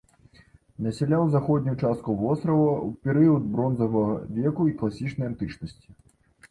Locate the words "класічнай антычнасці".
4.83-5.89